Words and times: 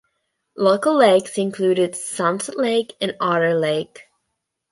Local 0.57 0.97
lakes 0.97 1.37
include 1.37 1.95
Sunset 1.95 2.57
Lake 2.57 2.93
and 2.99 3.15
Otter 3.19 3.53
Lake. 3.53 4.07